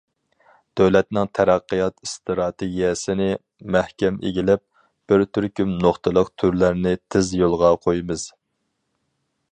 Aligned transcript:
دۆلەتنىڭ 0.79 1.27
تەرەققىيات 1.39 1.95
ئىستراتېگىيەسىنى 2.07 3.29
مەھكەم 3.77 4.19
ئىگىلەپ، 4.29 4.65
بىر 5.13 5.27
تۈركۈم 5.39 5.77
نۇقتىلىق 5.87 6.35
تۈرلەرنى 6.41 6.99
تېز 7.17 7.31
يولغا 7.45 7.75
قويىمىز. 7.89 8.29